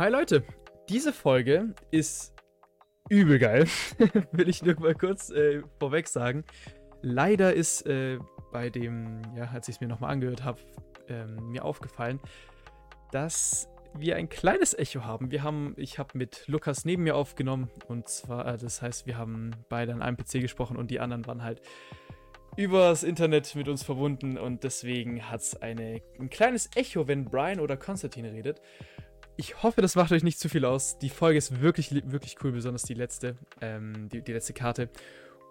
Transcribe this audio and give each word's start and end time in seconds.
Hi 0.00 0.08
Leute, 0.08 0.42
diese 0.88 1.12
Folge 1.12 1.74
ist 1.90 2.32
übel 3.10 3.38
geil, 3.38 3.66
will 4.32 4.48
ich 4.48 4.62
nur 4.62 4.80
mal 4.80 4.94
kurz 4.94 5.28
äh, 5.28 5.60
vorweg 5.78 6.08
sagen. 6.08 6.42
Leider 7.02 7.52
ist 7.52 7.86
äh, 7.86 8.18
bei 8.50 8.70
dem, 8.70 9.20
ja, 9.36 9.50
als 9.52 9.68
ich 9.68 9.74
es 9.74 9.80
mir 9.82 9.88
nochmal 9.88 10.12
angehört 10.12 10.42
habe, 10.42 10.58
ähm, 11.10 11.50
mir 11.50 11.66
aufgefallen, 11.66 12.18
dass 13.12 13.68
wir 13.92 14.16
ein 14.16 14.30
kleines 14.30 14.72
Echo 14.72 15.04
haben. 15.04 15.30
Wir 15.30 15.42
haben, 15.42 15.74
ich 15.76 15.98
habe 15.98 16.16
mit 16.16 16.44
Lukas 16.48 16.86
neben 16.86 17.02
mir 17.02 17.14
aufgenommen 17.14 17.68
und 17.86 18.08
zwar, 18.08 18.54
äh, 18.54 18.56
das 18.56 18.80
heißt, 18.80 19.06
wir 19.06 19.18
haben 19.18 19.50
beide 19.68 19.92
an 19.92 20.00
einem 20.00 20.16
PC 20.16 20.40
gesprochen 20.40 20.78
und 20.78 20.90
die 20.90 21.00
anderen 21.00 21.26
waren 21.26 21.42
halt 21.42 21.60
übers 22.56 23.02
Internet 23.02 23.54
mit 23.54 23.68
uns 23.68 23.82
verbunden 23.82 24.38
und 24.38 24.64
deswegen 24.64 25.30
hat 25.30 25.42
es 25.42 25.60
ein 25.60 26.00
kleines 26.30 26.70
Echo, 26.74 27.06
wenn 27.06 27.26
Brian 27.26 27.60
oder 27.60 27.76
Konstantin 27.76 28.24
redet. 28.24 28.62
Ich 29.36 29.62
hoffe, 29.62 29.80
das 29.80 29.96
macht 29.96 30.12
euch 30.12 30.22
nicht 30.22 30.38
zu 30.38 30.48
viel 30.48 30.64
aus. 30.64 30.98
Die 30.98 31.08
Folge 31.08 31.38
ist 31.38 31.60
wirklich, 31.60 31.90
wirklich 32.10 32.36
cool, 32.44 32.52
besonders 32.52 32.82
die 32.82 32.94
letzte, 32.94 33.36
ähm, 33.60 34.08
die, 34.10 34.22
die 34.22 34.32
letzte 34.32 34.52
Karte. 34.52 34.90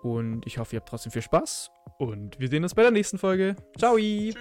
Und 0.04 0.46
ich 0.46 0.58
hoffe, 0.60 0.76
ihr 0.76 0.80
habt 0.80 0.90
trotzdem 0.90 1.12
viel 1.12 1.22
Spaß. 1.22 1.72
Und 1.98 2.40
wir 2.40 2.48
sehen 2.50 2.64
uns 2.64 2.76
bei 2.76 2.84
der 2.84 2.92
nächsten 2.92 3.18
Folge. 3.18 3.56
Ciao! 3.78 3.98
Tschüss. 3.98 4.36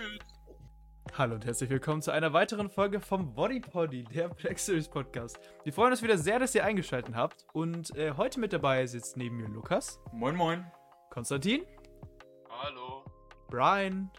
Hallo 1.16 1.34
und 1.36 1.46
herzlich 1.46 1.70
willkommen 1.70 2.02
zu 2.02 2.10
einer 2.12 2.34
weiteren 2.34 2.68
Folge 2.68 3.00
vom 3.00 3.34
Body 3.34 3.60
Poddy, 3.60 4.04
der 4.04 4.28
Black 4.28 4.58
Series 4.58 4.88
Podcast. 4.88 5.40
Wir 5.64 5.72
freuen 5.72 5.92
uns 5.92 6.02
wieder 6.02 6.18
sehr, 6.18 6.38
dass 6.38 6.54
ihr 6.54 6.64
eingeschaltet 6.64 7.14
habt. 7.14 7.46
Und 7.54 7.96
äh, 7.96 8.12
heute 8.16 8.38
mit 8.38 8.52
dabei 8.52 8.86
sitzt 8.86 9.16
neben 9.16 9.38
mir 9.38 9.48
Lukas, 9.48 9.98
Moin, 10.12 10.36
moin. 10.36 10.66
Konstantin, 11.10 11.62
Hallo. 12.50 13.04
Brian 13.48 14.10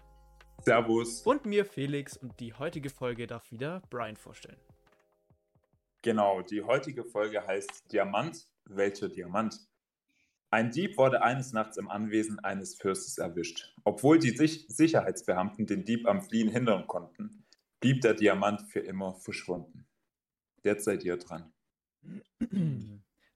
Servus. 0.62 1.22
und 1.22 1.46
mir 1.46 1.64
Felix. 1.64 2.18
Und 2.18 2.40
die 2.40 2.54
heutige 2.56 2.90
Folge 2.90 3.28
darf 3.28 3.52
wieder 3.52 3.82
Brian 3.92 4.18
vorstellen. 4.18 4.58
Genau, 6.02 6.42
die 6.42 6.64
heutige 6.64 7.04
Folge 7.04 7.46
heißt 7.46 7.92
Diamant. 7.92 8.48
Welcher 8.66 9.10
Diamant? 9.10 9.60
Ein 10.52 10.72
Dieb 10.72 10.98
wurde 10.98 11.22
eines 11.22 11.52
Nachts 11.52 11.78
im 11.78 11.90
Anwesen 11.90 12.40
eines 12.40 12.76
Fürstes 12.76 13.18
erwischt. 13.18 13.74
Obwohl 13.84 14.18
die 14.18 14.30
Sich 14.30 14.66
Sicherheitsbeamten 14.70 15.68
den 15.68 15.84
Dieb 15.84 16.08
am 16.08 16.22
Fliehen 16.22 16.50
hindern 16.50 16.88
konnten, 16.88 17.44
blieb 17.80 18.02
der 18.02 18.14
Diamant 18.14 18.62
für 18.72 18.80
immer 18.80 19.16
verschwunden. 19.16 19.86
Jetzt 20.64 20.86
seid 20.86 21.04
ihr 21.04 21.18
dran. 21.18 21.52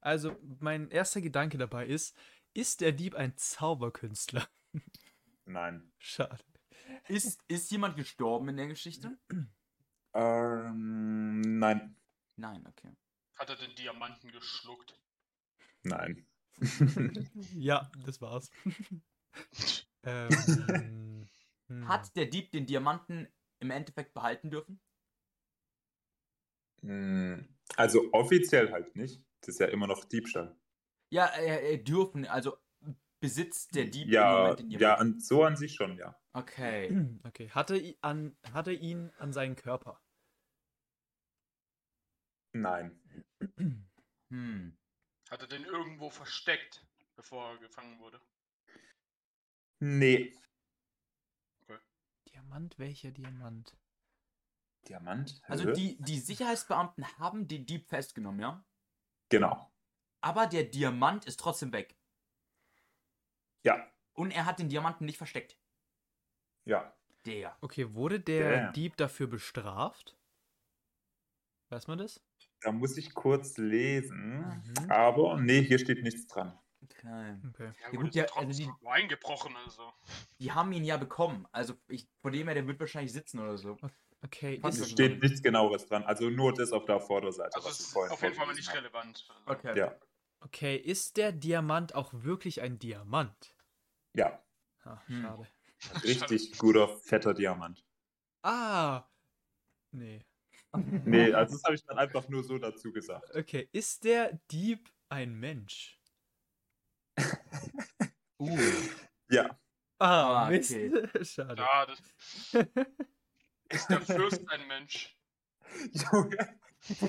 Also, 0.00 0.36
mein 0.60 0.90
erster 0.90 1.20
Gedanke 1.20 1.58
dabei 1.58 1.86
ist, 1.86 2.16
ist 2.52 2.80
der 2.80 2.92
Dieb 2.92 3.14
ein 3.14 3.36
Zauberkünstler? 3.36 4.46
Nein. 5.44 5.92
Schade. 5.98 6.44
Ist, 7.08 7.42
ist 7.48 7.70
jemand 7.70 7.96
gestorben 7.96 8.48
in 8.48 8.56
der 8.56 8.68
Geschichte? 8.68 9.18
Ähm, 10.14 11.40
nein. 11.58 11.96
Nein, 12.36 12.64
okay. 12.66 12.96
Hat 13.38 13.48
er 13.50 13.54
den 13.56 13.76
Diamanten 13.76 14.32
geschluckt? 14.32 15.00
Nein. 15.84 16.26
Ja, 17.54 17.90
das 18.04 18.20
war's. 18.20 18.50
ähm, 20.04 21.28
hm. 21.68 21.88
Hat 21.88 22.16
der 22.16 22.26
Dieb 22.26 22.50
den 22.52 22.66
Diamanten 22.66 23.28
im 23.60 23.70
Endeffekt 23.70 24.14
behalten 24.14 24.50
dürfen? 24.50 24.80
Hm, 26.82 27.48
Also 27.76 28.12
offiziell 28.12 28.70
halt 28.72 28.94
nicht. 28.96 29.24
Das 29.40 29.48
ist 29.56 29.58
ja 29.60 29.66
immer 29.66 29.86
noch 29.88 30.04
Diebstahl. 30.04 30.56
Ja, 31.10 31.26
äh, 31.36 31.74
äh, 31.74 31.78
dürfen, 31.82 32.26
also 32.26 32.56
besitzt 33.20 33.74
der 33.74 33.86
Dieb 33.86 34.16
im 34.18 34.28
Ja, 34.28 34.30
Moment 34.30 34.58
den 34.60 34.68
ja 34.68 34.94
Diamanten? 34.94 34.98
an, 34.98 35.18
so 35.20 35.42
an 35.44 35.56
sich 35.56 35.74
schon, 35.74 35.98
ja. 35.98 36.16
Okay. 36.34 36.98
Okay, 37.24 37.50
hatte, 37.50 37.96
an, 38.02 38.36
hatte 38.52 38.72
ihn 38.72 39.10
an 39.18 39.32
seinen 39.32 39.56
Körper? 39.56 40.00
Nein. 42.54 42.98
Hm. 44.30 44.76
Hat 45.28 45.40
er 45.40 45.48
den 45.48 45.64
irgendwo 45.64 46.08
versteckt, 46.08 46.86
bevor 47.16 47.50
er 47.50 47.58
gefangen 47.58 47.98
wurde? 47.98 48.20
Nee. 49.80 50.32
Diamant, 52.28 52.78
welcher 52.78 53.10
Diamant? 53.10 53.76
Diamant? 54.88 55.42
Also 55.44 55.68
Hä? 55.68 55.72
die, 55.72 55.96
die 56.02 56.20
Sicherheitsbeamten 56.20 57.18
haben 57.18 57.48
den 57.48 57.66
Dieb 57.66 57.88
festgenommen, 57.88 58.40
ja? 58.40 58.64
Genau. 59.30 59.72
Aber 60.20 60.46
der 60.46 60.64
Diamant 60.64 61.24
ist 61.24 61.40
trotzdem 61.40 61.72
weg. 61.72 61.96
Ja. 63.64 63.90
Und 64.12 64.30
er 64.30 64.46
hat 64.46 64.60
den 64.60 64.68
Diamanten 64.68 65.06
nicht 65.06 65.18
versteckt. 65.18 65.58
Ja. 66.64 66.96
Der. 67.24 67.56
Okay, 67.62 67.94
wurde 67.94 68.20
der 68.20 68.66
Damn. 68.66 68.72
Dieb 68.74 68.96
dafür 68.96 69.26
bestraft? 69.26 70.16
Weiß 71.70 71.88
man 71.88 71.98
das? 71.98 72.22
Da 72.60 72.72
muss 72.72 72.96
ich 72.96 73.12
kurz 73.14 73.56
lesen. 73.58 74.38
Mhm. 74.78 74.90
Aber 74.90 75.40
nee, 75.40 75.62
hier 75.62 75.78
steht 75.78 76.02
nichts 76.02 76.26
dran. 76.26 76.58
Okay. 76.82 77.36
Okay. 77.50 77.72
Ja, 77.82 77.90
gut, 77.90 78.08
ist 78.08 78.14
ja, 78.14 78.24
also 78.36 78.62
die- 78.62 78.70
eingebrochen, 78.86 79.54
also. 79.64 79.90
Die 80.38 80.52
haben 80.52 80.72
ihn 80.72 80.84
ja 80.84 80.96
bekommen. 80.96 81.46
Also 81.52 81.74
ich, 81.88 82.06
von 82.20 82.32
dem 82.32 82.46
her, 82.46 82.54
der 82.54 82.66
wird 82.66 82.78
wahrscheinlich 82.80 83.12
sitzen 83.12 83.38
oder 83.40 83.56
so. 83.58 83.76
Okay, 84.22 84.60
Es 84.62 84.78
ist- 84.78 84.90
steht 84.92 85.22
nichts 85.22 85.42
genaueres 85.42 85.86
dran. 85.86 86.02
Also 86.04 86.30
nur 86.30 86.52
das 86.54 86.72
auf 86.72 86.84
der 86.86 87.00
Vorderseite. 87.00 87.56
Also 87.56 87.68
ist 87.68 87.92
vorhin 87.92 88.12
auf 88.12 88.22
jeden 88.22 88.34
Fall 88.34 88.54
nicht 88.54 88.74
relevant. 88.74 89.26
Also, 89.46 89.58
Okay. 89.60 89.78
Ja, 89.78 89.94
okay, 90.40 90.76
ist 90.76 91.16
der 91.18 91.32
Diamant 91.32 91.94
auch 91.94 92.12
wirklich 92.14 92.60
ein 92.62 92.78
Diamant? 92.78 93.54
ja. 94.14 94.40
Ah, 94.86 95.00
Hm. 95.06 95.22
schade. 95.22 95.46
Richtig 96.04 96.58
guter, 96.58 96.88
fetter 96.88 97.32
Diamant. 97.34 97.82
Ah! 98.42 99.04
Nee. 99.92 100.22
Nee, 101.04 101.32
also 101.32 101.54
das 101.54 101.64
habe 101.64 101.74
ich 101.74 101.84
dann 101.84 101.98
einfach 101.98 102.28
nur 102.28 102.42
so 102.44 102.58
dazu 102.58 102.92
gesagt. 102.92 103.34
Okay, 103.34 103.68
ist 103.72 104.04
der 104.04 104.38
Dieb 104.50 104.90
ein 105.08 105.34
Mensch? 105.34 106.00
Uh. 108.38 108.58
Ja, 109.30 109.58
Ah, 109.98 110.46
Ah, 110.46 110.50
Mist. 110.50 110.70
okay. 110.72 111.08
Schade. 111.24 111.62
Ja, 111.62 111.86
das. 111.86 111.98
Ist 113.70 113.88
der 113.88 114.00
Fürst 114.02 114.48
ein 114.50 114.66
Mensch? 114.68 115.16
Junge. 115.92 116.60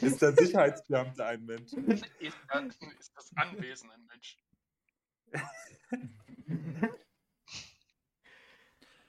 Ist 0.02 0.22
der 0.22 0.32
Sicherheitsbeamte 0.34 1.26
ein 1.26 1.44
Mensch? 1.46 1.74
Ist, 1.74 2.06
der, 2.50 2.66
ist 2.98 3.12
das 3.16 3.36
Anwesen 3.36 3.92
ein 3.92 4.06
Mensch? 4.06 4.38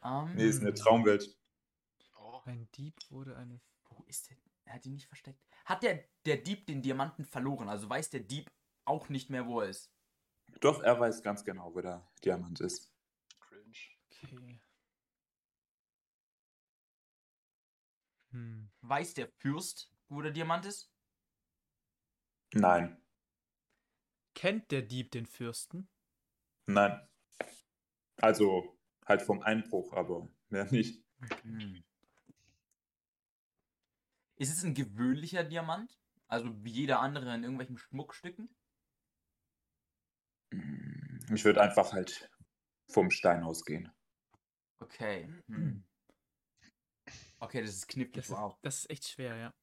Ähm, 0.02 0.34
Nee, 0.34 0.48
ist 0.48 0.60
eine 0.62 0.74
Traumwelt. 0.74 1.36
Oh. 2.18 2.40
Ein 2.44 2.68
Dieb 2.72 2.94
wurde 3.10 3.36
eine. 3.36 3.60
Wo 3.90 4.02
ist 4.04 4.30
der? 4.30 4.36
Er 4.66 4.74
hat 4.74 4.86
ihn 4.86 4.92
nicht 4.94 5.06
versteckt. 5.06 5.42
Hat 5.64 5.82
der, 5.82 6.04
der 6.26 6.36
Dieb 6.36 6.66
den 6.66 6.82
Diamanten 6.82 7.24
verloren? 7.24 7.68
Also 7.68 7.88
weiß 7.88 8.10
der 8.10 8.20
Dieb 8.20 8.50
auch 8.84 9.08
nicht 9.08 9.30
mehr, 9.30 9.46
wo 9.46 9.60
er 9.60 9.68
ist. 9.70 9.90
Doch, 10.60 10.82
er 10.82 10.98
weiß 11.00 11.22
ganz 11.22 11.44
genau, 11.44 11.74
wo 11.74 11.80
der 11.80 12.06
Diamant 12.24 12.60
ist. 12.60 12.92
Cringe. 13.40 13.72
Okay. 14.22 14.60
Hm. 18.30 18.70
Weiß 18.82 19.14
der 19.14 19.28
Fürst, 19.28 19.92
wo 20.08 20.20
der 20.20 20.32
Diamant 20.32 20.66
ist? 20.66 20.92
Nein, 22.54 23.00
Kennt 24.36 24.70
der 24.70 24.82
Dieb 24.82 25.10
den 25.12 25.26
Fürsten? 25.26 25.88
nein. 26.66 27.00
Also 28.18 28.78
halt 29.06 29.22
vom 29.22 29.40
Einbruch, 29.40 29.94
aber 29.94 30.28
mehr 30.50 30.70
nicht. 30.70 31.02
Hm. 31.42 31.82
Ist 34.36 34.52
es 34.52 34.64
ein 34.64 34.74
gewöhnlicher 34.74 35.44
Diamant? 35.44 35.98
Also 36.28 36.52
wie 36.64 36.70
jeder 36.70 37.00
andere 37.00 37.34
in 37.34 37.42
irgendwelchen 37.42 37.78
Schmuckstücken? 37.78 38.54
Ich 41.32 41.44
würde 41.44 41.60
einfach 41.62 41.92
halt 41.92 42.30
vom 42.88 43.10
Stein 43.10 43.42
ausgehen. 43.42 43.90
Okay. 44.78 45.28
Hm. 45.48 45.84
Okay, 47.38 47.60
das 47.62 47.70
ist 47.70 47.88
knifflig. 47.88 48.14
Das 48.14 48.26
ist, 48.26 48.30
Wow. 48.36 48.58
das 48.62 48.78
ist 48.78 48.90
echt 48.90 49.08
schwer, 49.08 49.36
ja. 49.36 49.54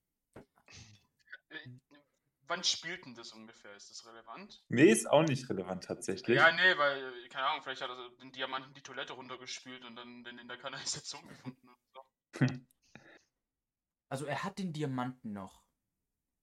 Wann 2.48 2.64
spielt 2.64 3.06
denn 3.06 3.16
das 3.16 3.32
ungefähr? 3.32 3.76
Ist 3.76 3.90
das 3.90 4.06
relevant? 4.06 4.64
Nee, 4.70 4.92
ist 4.92 5.10
auch 5.10 5.24
nicht 5.24 5.50
relevant 5.50 5.84
tatsächlich. 5.86 6.36
Ja, 6.38 6.52
nee, 6.52 6.78
weil, 6.78 7.28
keine 7.30 7.48
Ahnung, 7.48 7.64
vielleicht 7.64 7.82
hat 7.82 7.90
er 7.90 8.10
den 8.22 8.32
Diamanten 8.32 8.74
die 8.74 8.82
Toilette 8.82 9.14
runtergespült 9.14 9.86
und 9.86 9.96
dann 9.96 10.24
den 10.24 10.38
in 10.38 10.48
der 10.48 10.58
Kanalisation 10.58 11.28
gefunden. 11.28 11.68
Oder 11.68 11.80
so. 11.94 12.46
Also 14.14 14.28
er 14.28 14.44
hat 14.44 14.60
den 14.60 14.74
Diamanten 14.74 15.34
noch. 15.34 15.64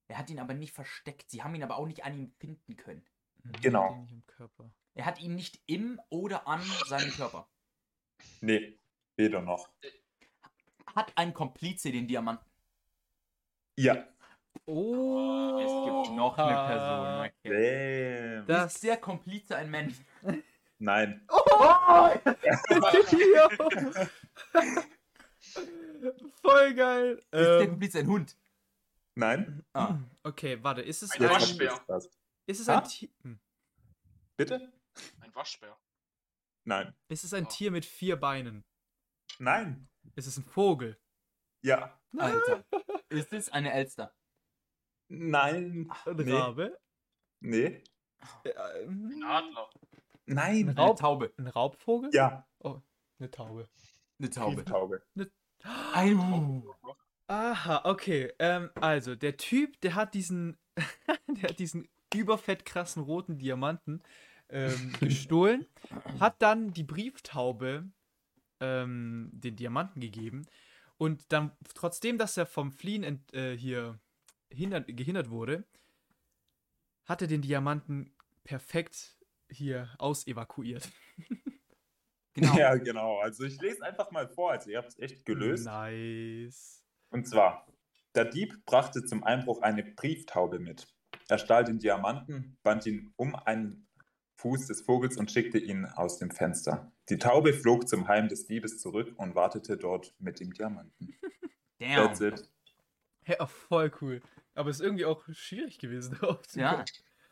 Er 0.08 0.18
hat 0.18 0.28
ihn 0.28 0.40
aber 0.40 0.54
nicht 0.54 0.74
versteckt. 0.74 1.30
Sie 1.30 1.44
haben 1.44 1.54
ihn 1.54 1.62
aber 1.62 1.76
auch 1.76 1.86
nicht 1.86 2.02
an 2.04 2.18
ihm 2.18 2.32
finden 2.40 2.76
können. 2.76 3.06
Genau. 3.62 3.90
den 3.90 4.00
nicht 4.00 4.12
im 4.12 4.26
Körper. 4.26 4.72
Er 4.94 5.06
hat 5.06 5.20
ihn 5.20 5.36
nicht 5.36 5.62
im 5.66 6.00
oder 6.08 6.48
an 6.48 6.60
seinem 6.88 7.12
Körper. 7.12 7.48
Nee, 8.40 8.76
weder 9.14 9.40
noch. 9.40 9.70
Hat 10.96 11.12
ein 11.14 11.32
Komplize 11.32 11.92
den 11.92 12.08
Diamanten. 12.08 12.44
Ja. 13.78 14.04
Oh! 14.66 15.60
Es 15.60 16.06
gibt 16.06 16.16
noch 16.16 16.36
eine 16.38 16.66
Person. 16.66 17.30
Okay. 17.46 18.34
Damn. 18.38 18.46
Das- 18.48 18.74
Ist 18.74 18.82
der 18.82 18.96
Komplize 18.96 19.56
ein 19.56 19.70
Mensch? 19.70 19.94
Nein. 20.80 21.24
Oh! 21.28 22.10
Voll 26.42 26.74
geil. 26.74 27.16
Ist 27.18 27.32
der 27.32 27.60
Ähm, 27.60 27.68
Komplize 27.70 27.98
ein 28.00 28.06
Hund? 28.08 28.36
Nein? 29.14 29.64
Ah. 29.72 29.98
Okay, 30.22 30.62
warte, 30.62 30.82
ist 30.82 31.02
es 31.02 31.10
Ein 31.12 31.22
ein, 31.24 31.30
Waschbär. 31.30 31.84
ist 32.46 32.60
es 32.60 32.68
Ha? 32.68 32.78
ein, 32.78 32.84
Ti- 32.84 33.12
hm. 33.22 33.38
Bitte? 34.36 34.72
Ein 35.20 35.34
Waschbär. 35.34 35.76
Nein. 36.64 36.94
ist 37.08 37.24
es 37.24 37.34
ein 37.34 37.44
Oh. 37.46 37.48
Tier 37.48 37.70
mit 37.70 37.84
vier 37.84 38.16
Beinen? 38.16 38.64
Nein. 39.38 39.88
Ist 40.14 40.26
es 40.26 40.36
ein 40.36 40.44
Vogel? 40.44 40.98
Ja. 41.62 41.98
Alter. 42.16 42.64
Ist 43.10 43.32
es 43.32 43.48
eine 43.50 43.72
Elster? 43.72 44.14
Nein. 45.08 45.90
Ein 46.06 46.16
Nee. 46.16 46.32
Rabe? 46.32 46.80
Nee. 47.40 47.82
Ähm, 48.44 49.10
Ein 49.14 49.22
Adler. 49.24 49.70
Nein. 50.26 50.68
Ein 50.68 50.68
Eine 50.70 50.80
Raub- 50.80 50.98
Taube. 50.98 51.32
Ein 51.36 51.46
Raubvogel? 51.48 52.10
Ja. 52.14 52.46
Eine 53.18 53.30
Taube. 53.30 53.68
Eine 54.18 54.30
Taube. 54.30 54.54
Brieftaube. 54.56 55.02
Aha, 57.26 57.82
okay. 57.84 58.32
Ähm, 58.38 58.70
also, 58.74 59.14
der 59.14 59.36
Typ, 59.36 59.80
der 59.82 59.94
hat 59.94 60.14
diesen, 60.14 60.58
der 61.28 61.50
hat 61.50 61.58
diesen 61.58 61.88
überfett 62.12 62.64
krassen 62.64 63.02
roten 63.02 63.38
Diamanten 63.38 64.02
ähm, 64.48 64.92
gestohlen, 65.00 65.66
hat 66.18 66.42
dann 66.42 66.72
die 66.72 66.82
Brieftaube 66.82 67.88
ähm, 68.60 69.30
den 69.32 69.56
Diamanten 69.56 70.00
gegeben 70.00 70.46
und 70.98 71.32
dann, 71.32 71.52
trotzdem, 71.74 72.18
dass 72.18 72.36
er 72.36 72.46
vom 72.46 72.72
Fliehen 72.72 73.04
ent, 73.04 73.32
äh, 73.32 73.56
hier 73.56 73.98
hindert, 74.50 74.86
gehindert 74.88 75.30
wurde, 75.30 75.64
hat 77.06 77.22
er 77.22 77.28
den 77.28 77.42
Diamanten 77.42 78.12
perfekt 78.44 79.16
hier 79.48 79.88
ausevakuiert. 79.98 80.90
Genau. 82.34 82.56
Ja, 82.56 82.76
genau. 82.76 83.18
Also 83.18 83.44
ich 83.44 83.60
lese 83.60 83.84
einfach 83.84 84.10
mal 84.10 84.28
vor. 84.28 84.52
Also 84.52 84.70
ihr 84.70 84.78
habt 84.78 84.90
es 84.90 84.98
echt 84.98 85.24
gelöst. 85.26 85.66
Nice. 85.66 86.84
Und 87.10 87.26
zwar, 87.26 87.66
der 88.14 88.24
Dieb 88.24 88.64
brachte 88.66 89.04
zum 89.04 89.24
Einbruch 89.24 89.62
eine 89.62 89.82
Brieftaube 89.82 90.58
mit. 90.58 90.86
Er 91.28 91.38
stahl 91.38 91.64
den 91.64 91.78
Diamanten, 91.78 92.56
band 92.62 92.86
ihn 92.86 93.12
um 93.16 93.34
einen 93.34 93.88
Fuß 94.36 94.66
des 94.66 94.82
Vogels 94.82 95.16
und 95.16 95.30
schickte 95.30 95.58
ihn 95.58 95.84
aus 95.84 96.18
dem 96.18 96.30
Fenster. 96.30 96.92
Die 97.08 97.18
Taube 97.18 97.52
flog 97.52 97.88
zum 97.88 98.08
Heim 98.08 98.28
des 98.28 98.46
Diebes 98.46 98.78
zurück 98.78 99.12
und 99.16 99.34
wartete 99.34 99.76
dort 99.76 100.14
mit 100.18 100.40
dem 100.40 100.52
Diamanten. 100.52 101.14
That's 101.78 102.18
Damn. 102.18 102.34
it. 102.34 102.48
Ja, 103.26 103.46
voll 103.46 103.92
cool. 104.00 104.20
Aber 104.54 104.70
ist 104.70 104.80
irgendwie 104.80 105.04
auch 105.04 105.24
schwierig 105.30 105.78
gewesen. 105.78 106.18
Ja. 106.54 106.84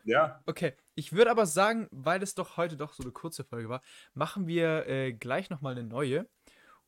Ja, 0.09 0.41
Okay, 0.47 0.73
ich 0.95 1.13
würde 1.13 1.29
aber 1.29 1.45
sagen, 1.45 1.87
weil 1.91 2.23
es 2.23 2.33
doch 2.33 2.57
heute 2.57 2.75
doch 2.77 2.93
so 2.93 3.03
eine 3.03 3.11
kurze 3.11 3.43
Folge 3.43 3.69
war, 3.69 3.81
machen 4.15 4.47
wir 4.47 4.87
äh, 4.87 5.13
gleich 5.13 5.51
nochmal 5.51 5.73
eine 5.73 5.83
neue. 5.83 6.27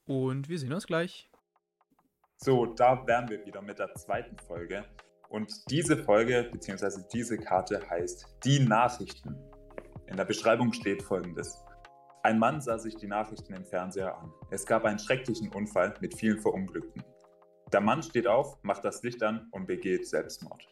Und 0.05 0.49
wir 0.49 0.57
sehen 0.57 0.73
uns 0.73 0.87
gleich. 0.87 1.29
so, 2.37 2.65
da 2.65 3.05
wären 3.05 3.29
wir 3.29 3.45
wieder 3.45 3.61
mit 3.61 3.77
der 3.77 3.93
zweiten 3.93 4.35
Folge. 4.39 4.83
Und 5.29 5.53
diese 5.69 5.95
Folge, 6.03 6.49
beziehungsweise 6.51 7.07
diese 7.13 7.37
Karte 7.37 7.87
heißt 7.89 8.25
Die 8.43 8.59
Nachrichten. 8.59 9.35
In 10.07 10.17
der 10.17 10.25
Beschreibung 10.25 10.73
steht 10.73 11.03
folgendes. 11.03 11.63
Ein 12.23 12.39
Mann 12.39 12.59
sah 12.59 12.79
sich 12.79 12.95
die 12.95 13.07
Nachrichten 13.07 13.53
im 13.53 13.65
Fernseher 13.65 14.17
an. 14.17 14.33
Es 14.49 14.65
gab 14.65 14.83
einen 14.83 14.97
schrecklichen 14.97 15.49
Unfall 15.53 15.93
mit 16.01 16.17
vielen 16.17 16.39
Verunglückten. 16.39 17.03
Der 17.71 17.81
Mann 17.81 18.01
steht 18.01 18.25
auf, 18.25 18.57
macht 18.63 18.83
das 18.83 19.03
Licht 19.03 19.21
an 19.21 19.47
und 19.51 19.67
begeht 19.67 20.07
Selbstmord. 20.07 20.67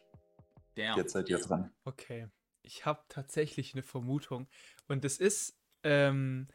Damn. 0.76 0.96
Jetzt 0.96 1.12
seid 1.12 1.28
ihr 1.28 1.38
dran. 1.38 1.72
Okay, 1.84 2.28
ich 2.62 2.86
habe 2.86 3.02
tatsächlich 3.08 3.74
eine 3.74 3.82
Vermutung. 3.82 4.48
Und 4.88 5.04
es 5.04 5.18
ist 5.18 5.58
ähm, 5.82 6.48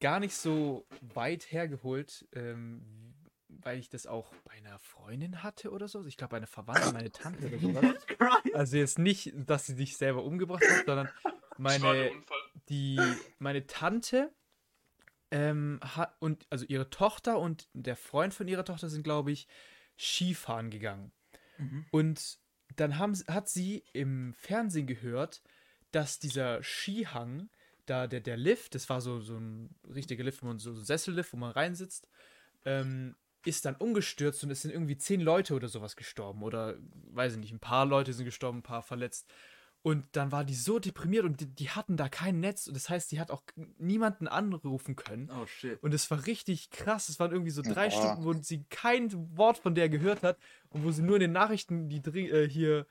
gar 0.00 0.20
nicht 0.20 0.34
so 0.34 0.86
weit 1.00 1.50
hergeholt, 1.52 2.26
ähm, 2.32 3.14
weil 3.48 3.78
ich 3.78 3.88
das 3.88 4.06
auch 4.06 4.34
bei 4.44 4.52
einer 4.52 4.78
Freundin 4.78 5.42
hatte 5.42 5.70
oder 5.70 5.88
so. 5.88 6.04
Ich 6.06 6.16
glaube, 6.16 6.32
bei 6.32 6.36
einer 6.38 6.46
Verwandten, 6.46 6.92
meine 6.92 7.12
Tante 7.12 7.46
oder 7.46 7.58
sowas. 7.58 8.06
Also 8.54 8.76
jetzt 8.76 8.98
nicht, 8.98 9.32
dass 9.34 9.66
sie 9.66 9.74
sich 9.74 9.96
selber 9.96 10.24
umgebracht 10.24 10.64
hat, 10.68 10.86
sondern 10.86 11.08
meine, 11.58 12.10
die, 12.68 12.98
meine 13.38 13.66
Tante 13.66 14.32
ähm, 15.30 15.80
hat 15.82 16.16
und 16.20 16.46
also 16.50 16.64
ihre 16.66 16.90
Tochter 16.90 17.38
und 17.38 17.68
der 17.72 17.96
Freund 17.96 18.34
von 18.34 18.48
ihrer 18.48 18.64
Tochter 18.64 18.88
sind, 18.88 19.02
glaube 19.02 19.32
ich, 19.32 19.46
Skifahren 19.98 20.70
gegangen. 20.70 21.12
Mhm. 21.58 21.86
Und 21.90 22.38
dann 22.74 22.98
haben, 22.98 23.14
hat 23.28 23.48
sie 23.48 23.84
im 23.92 24.34
Fernsehen 24.34 24.86
gehört, 24.86 25.42
dass 25.92 26.18
dieser 26.18 26.62
Skihang, 26.62 27.48
da 27.86 28.06
der, 28.06 28.20
der 28.20 28.36
Lift, 28.36 28.74
das 28.74 28.88
war 28.88 29.00
so, 29.00 29.20
so 29.20 29.36
ein 29.36 29.70
richtiger 29.94 30.24
Lift, 30.24 30.42
wo 30.42 30.46
man 30.46 30.58
so 30.58 30.72
so 30.72 30.80
ein 30.80 30.84
Sessellift, 30.84 31.32
wo 31.32 31.36
man 31.36 31.52
reinsitzt, 31.52 32.08
ähm, 32.64 33.14
ist 33.44 33.64
dann 33.64 33.76
umgestürzt 33.76 34.42
und 34.42 34.50
es 34.50 34.62
sind 34.62 34.72
irgendwie 34.72 34.98
zehn 34.98 35.20
Leute 35.20 35.54
oder 35.54 35.68
sowas 35.68 35.94
gestorben. 35.94 36.42
Oder 36.42 36.76
weiß 37.12 37.34
ich 37.34 37.38
nicht, 37.38 37.52
ein 37.52 37.60
paar 37.60 37.86
Leute 37.86 38.12
sind 38.12 38.24
gestorben, 38.24 38.58
ein 38.58 38.62
paar 38.62 38.82
verletzt. 38.82 39.32
Und 39.86 40.04
dann 40.16 40.32
war 40.32 40.44
die 40.44 40.56
so 40.56 40.80
deprimiert 40.80 41.24
und 41.24 41.40
die, 41.40 41.46
die 41.46 41.70
hatten 41.70 41.96
da 41.96 42.08
kein 42.08 42.40
Netz. 42.40 42.66
Und 42.66 42.74
das 42.74 42.90
heißt, 42.90 43.12
die 43.12 43.20
hat 43.20 43.30
auch 43.30 43.44
niemanden 43.78 44.26
anrufen 44.26 44.96
können. 44.96 45.30
Oh 45.30 45.46
shit. 45.46 45.80
Und 45.80 45.94
es 45.94 46.10
war 46.10 46.26
richtig 46.26 46.70
krass. 46.70 47.08
Es 47.08 47.20
waren 47.20 47.30
irgendwie 47.30 47.52
so 47.52 47.62
drei 47.62 47.88
Boah. 47.88 47.92
Stunden, 47.92 48.24
wo 48.24 48.32
sie 48.32 48.64
kein 48.68 49.12
Wort 49.36 49.58
von 49.58 49.76
der 49.76 49.88
gehört 49.88 50.24
hat 50.24 50.38
und 50.70 50.82
wo 50.82 50.90
sie 50.90 51.02
nur 51.02 51.14
in 51.14 51.20
den 51.20 51.30
Nachrichten 51.30 51.88
die 51.88 51.98
äh, 51.98 52.48
hier 52.48 52.84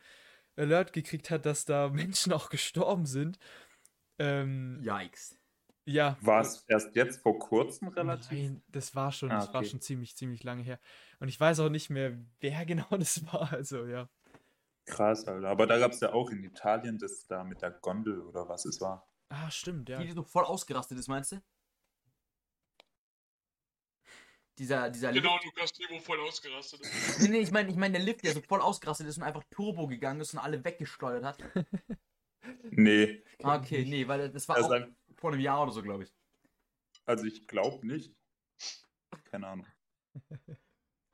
Alert 0.55 0.93
gekriegt 0.93 1.31
hat, 1.31 1.45
dass 1.45 1.65
da 1.65 1.89
Menschen 1.89 2.31
auch 2.31 2.49
gestorben 2.49 3.05
sind. 3.05 3.39
Ähm, 4.17 4.79
Yikes. 4.81 5.37
ja. 5.83 6.17
War 6.21 6.39
es 6.39 6.63
erst 6.69 6.95
jetzt 6.95 7.21
vor 7.21 7.37
kurzem 7.37 7.89
relativ? 7.89 8.31
Nein, 8.31 8.63
das 8.69 8.95
war 8.95 9.11
schon, 9.11 9.31
Ah, 9.31 9.39
das 9.39 9.53
war 9.53 9.65
schon 9.65 9.81
ziemlich, 9.81 10.15
ziemlich 10.15 10.45
lange 10.45 10.63
her. 10.63 10.79
Und 11.19 11.27
ich 11.27 11.37
weiß 11.37 11.59
auch 11.59 11.67
nicht 11.67 11.89
mehr, 11.89 12.17
wer 12.39 12.65
genau 12.65 12.87
das 12.91 13.21
war. 13.25 13.51
Also 13.51 13.85
ja. 13.85 14.07
Krass, 14.85 15.25
Alter. 15.27 15.47
Aber 15.49 15.65
da 15.67 15.79
gab 15.79 15.91
es 15.91 15.99
ja 15.99 16.13
auch 16.13 16.29
in 16.29 16.43
Italien 16.43 16.97
das 16.97 17.25
da 17.27 17.43
mit 17.43 17.61
der 17.61 17.71
Gondel 17.71 18.21
oder 18.21 18.47
was 18.47 18.65
es 18.65 18.79
war. 18.81 19.07
Ah, 19.29 19.49
stimmt, 19.49 19.89
ja. 19.89 19.97
Die, 19.99 20.05
die 20.07 20.11
so 20.13 20.23
voll 20.23 20.45
ausgerastet 20.45 20.97
ist, 20.99 21.07
meinst 21.07 21.31
du? 21.31 21.41
Dieser, 24.57 24.89
dieser 24.89 25.11
Genau, 25.11 25.33
Lift. 25.33 25.45
Lukas, 25.45 25.73
die 25.73 25.85
wo 25.89 25.99
voll 25.99 26.19
ausgerastet 26.21 26.79
ist. 26.81 27.19
Nee, 27.19 27.27
nee, 27.29 27.39
ich 27.39 27.51
meine, 27.51 27.69
ich 27.69 27.75
mein, 27.75 27.91
der 27.91 28.01
Lift, 28.01 28.23
der 28.23 28.33
so 28.33 28.41
voll 28.41 28.61
ausgerastet 28.61 29.07
ist 29.07 29.17
und 29.17 29.23
einfach 29.23 29.43
Turbo 29.49 29.87
gegangen 29.87 30.21
ist 30.21 30.33
und 30.33 30.39
alle 30.39 30.63
weggesteuert 30.63 31.23
hat. 31.23 31.37
Nee, 32.69 33.23
Ah, 33.41 33.57
okay, 33.57 33.83
nee, 33.85 34.07
weil 34.07 34.29
das 34.29 34.47
war 34.47 34.55
das 34.57 34.65
auch 34.65 34.69
ist 34.69 34.83
ein- 34.83 34.95
vor 35.15 35.31
einem 35.31 35.39
Jahr 35.39 35.63
oder 35.63 35.71
so, 35.71 35.81
glaube 35.81 36.03
ich. 36.03 36.13
also 37.05 37.25
ich 37.25 37.47
glaube 37.47 37.85
nicht. 37.87 38.15
Keine 39.23 39.47
Ahnung. 39.47 39.65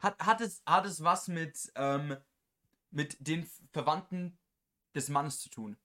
Hat, 0.01 0.19
hat, 0.19 0.41
es, 0.41 0.62
hat 0.65 0.85
es 0.85 1.01
was 1.06 1.29
mit, 1.29 1.71
ähm, 1.75 2.17
mit 2.91 3.17
den 3.19 3.50
Verwandten 3.71 4.38
des 4.95 5.10
Mannes 5.10 5.39
zu 5.39 5.50
tun? 5.50 5.77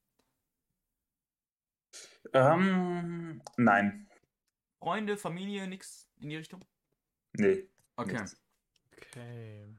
Ähm, 2.32 3.42
nein. 3.56 4.08
Freunde, 4.78 5.16
Familie, 5.16 5.66
nix 5.66 6.08
in 6.18 6.28
die 6.28 6.36
Richtung? 6.36 6.64
Nee. 7.32 7.68
Okay. 7.96 8.12
nichts. 8.12 8.36
Okay. 8.96 9.76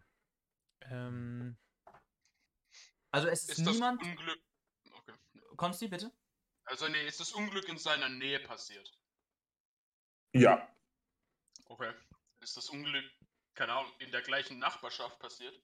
Ähm, 0.82 1.58
Also 3.12 3.28
es 3.28 3.44
ist, 3.44 3.60
Ist 3.60 3.68
das 3.68 3.74
niemand. 3.74 4.02
Unglück. 4.02 4.40
Okay. 4.92 5.14
Konsti, 5.56 5.88
bitte? 5.88 6.12
Also, 6.66 6.88
nee, 6.88 7.08
ist 7.08 7.20
das 7.20 7.32
Unglück 7.32 7.68
in 7.70 7.78
seiner 7.78 8.10
Nähe 8.10 8.40
passiert? 8.40 8.92
Ja. 10.34 10.68
Okay. 11.66 11.94
Ist 12.42 12.58
das 12.58 12.70
Unglück, 12.70 13.06
keine 13.54 13.74
Ahnung, 13.74 13.92
in 14.00 14.12
der 14.12 14.22
gleichen 14.22 14.60
Nachbarschaft 14.60 15.20
passiert? 15.20 15.60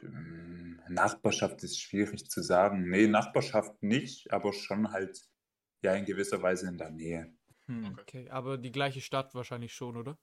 Hm, 0.00 0.80
Nachbarschaft 0.88 1.62
ist 1.62 1.80
schwierig 1.80 2.28
zu 2.28 2.42
sagen. 2.42 2.88
Nee, 2.88 3.06
Nachbarschaft 3.06 3.82
nicht, 3.82 4.32
aber 4.32 4.52
schon 4.52 4.90
halt 4.92 5.28
ja 5.82 5.94
in 5.94 6.04
gewisser 6.04 6.42
Weise 6.42 6.68
in 6.68 6.78
der 6.78 6.90
Nähe. 6.90 7.34
Hm. 7.66 7.84
Okay. 7.86 8.00
okay, 8.00 8.30
aber 8.30 8.58
die 8.58 8.72
gleiche 8.72 9.00
Stadt 9.00 9.34
wahrscheinlich 9.34 9.72
schon, 9.74 9.96
oder? 9.96 10.18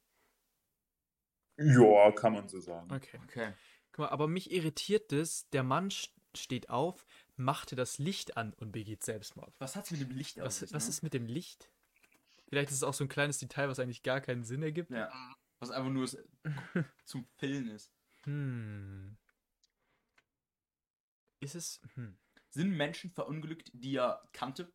Ja, 1.57 2.11
kann 2.11 2.33
man 2.33 2.47
so 2.47 2.59
sagen. 2.59 2.91
Okay. 2.91 3.19
Okay. 3.23 3.53
Guck 3.91 3.99
mal, 3.99 4.09
aber 4.09 4.27
mich 4.27 4.51
irritiert 4.51 5.11
das, 5.11 5.49
der 5.49 5.63
Mann 5.63 5.89
st- 5.89 6.11
steht 6.35 6.69
auf, 6.69 7.05
machte 7.35 7.75
das 7.75 7.97
Licht 7.97 8.37
an 8.37 8.53
und 8.53 8.71
begeht 8.71 9.03
Selbstmord. 9.03 9.53
Was 9.59 9.75
hat's 9.75 9.91
mit 9.91 10.01
dem 10.01 10.11
Licht 10.11 10.39
auf 10.39 10.47
Was, 10.47 10.59
sich, 10.59 10.73
was 10.73 10.85
ne? 10.85 10.89
ist 10.89 11.03
mit 11.03 11.13
dem 11.13 11.25
Licht? 11.25 11.69
Vielleicht 12.47 12.69
ist 12.69 12.77
es 12.77 12.83
auch 12.83 12.93
so 12.93 13.03
ein 13.03 13.09
kleines 13.09 13.37
Detail, 13.37 13.69
was 13.69 13.79
eigentlich 13.79 14.03
gar 14.03 14.21
keinen 14.21 14.43
Sinn 14.43 14.63
ergibt. 14.63 14.91
Ja. 14.91 15.11
Was 15.59 15.71
einfach 15.71 15.91
nur 15.91 16.07
zum 17.05 17.27
Pillen 17.37 17.69
ist. 17.69 17.91
Hm. 18.25 19.17
Ist 21.39 21.55
es. 21.55 21.81
Hm. 21.95 22.17
Sind 22.49 22.71
Menschen 22.71 23.09
verunglückt, 23.11 23.71
die 23.73 23.95
er 23.95 24.21
kannte? 24.33 24.71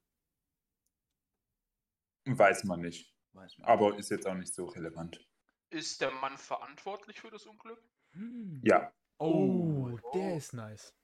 Weiß 2.25 2.65
man 2.65 2.81
nicht. 2.81 3.15
Weiß 3.33 3.59
man. 3.59 3.69
Aber 3.69 3.97
ist 3.99 4.11
jetzt 4.11 4.27
auch 4.27 4.35
nicht 4.35 4.53
so 4.55 4.67
relevant. 4.67 5.25
Ist 5.71 6.01
der 6.01 6.11
Mann 6.11 6.39
verantwortlich 6.39 7.21
für 7.21 7.31
das 7.31 7.47
Unglück? 7.47 7.83
Hm. 8.13 8.61
Ja. 8.65 8.93
Oh, 9.19 9.91
Oh. 10.03 10.11
der 10.15 10.37
ist 10.37 10.53
nice. 10.55 10.95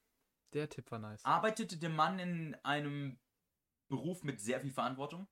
Der 0.53 0.69
Tipp 0.69 0.91
war 0.91 0.99
nice. 0.99 1.25
Arbeitete 1.25 1.79
der 1.79 1.91
Mann 1.91 2.19
in 2.19 2.55
einem 2.65 3.19
Beruf 3.89 4.23
mit 4.23 4.41
sehr 4.41 4.61
viel 4.61 4.73
Verantwortung? 4.73 5.27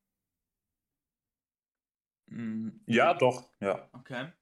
Hm, 2.29 2.81
Ja, 2.87 3.15
doch. 3.15 3.51
Ja. 3.61 3.89
Okay. 3.93 4.33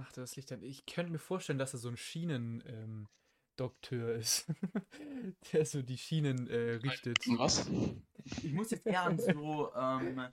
Macht 0.00 0.16
er 0.16 0.22
das 0.22 0.34
Licht 0.36 0.50
an? 0.50 0.62
Ich 0.62 0.86
könnte 0.86 1.12
mir 1.12 1.18
vorstellen, 1.18 1.58
dass 1.58 1.74
er 1.74 1.78
so 1.78 1.90
ein 1.90 1.96
Schienen-Doktor 1.96 4.12
ist. 4.14 4.46
der 5.52 5.66
so 5.66 5.82
die 5.82 5.98
Schienen 5.98 6.48
äh, 6.48 6.78
richtet. 6.82 7.18
Was? 7.36 7.68
Ich 8.42 8.52
muss 8.52 8.70
jetzt 8.70 8.86
eher 8.86 9.02
an 9.02 9.18
so, 9.18 9.74
ähm, 9.74 10.26